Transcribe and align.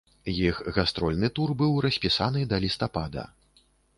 Іх 0.35 0.61
гастрольны 0.77 1.29
тур 1.35 1.53
быў 1.59 1.77
распісаны 1.87 2.41
да 2.53 2.61
лістапада. 2.65 3.29